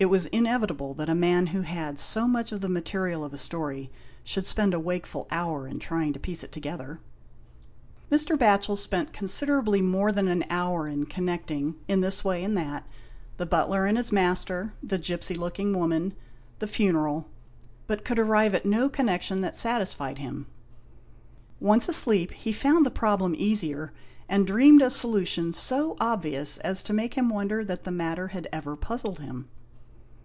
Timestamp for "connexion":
18.88-19.40